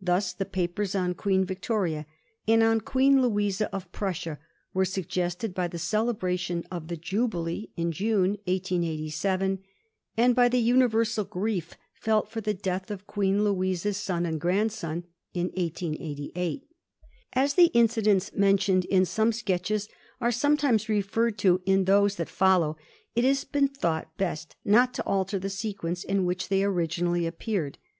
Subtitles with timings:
[0.00, 2.06] Thus the papers on Queen Victoria
[2.48, 4.38] and on Queen Louisa of Prussia
[4.72, 9.58] were suggested by the celebration of the Jubilee in June 1887,
[10.16, 15.04] and by the universal grief felt for the death of Queen Louisa's son and grandson
[15.34, 16.62] in 1888.
[17.34, 19.90] As the incidents mentioned in some sketches
[20.22, 22.78] are sometimes referred to in those that follow,
[23.14, 27.76] it has been thought best not to alter the sequence in which they originally appeared.